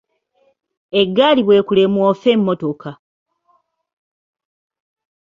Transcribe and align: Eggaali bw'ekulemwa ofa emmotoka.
Eggaali 0.99 1.41
bw'ekulemwa 1.47 2.03
ofa 2.11 2.29
emmotoka. 2.35 2.91